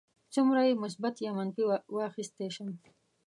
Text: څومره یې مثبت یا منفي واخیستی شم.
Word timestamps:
څومره 0.33 0.61
یې 0.67 0.81
مثبت 0.83 1.15
یا 1.25 1.31
منفي 1.37 1.63
واخیستی 1.97 2.47
شم. 2.55 2.69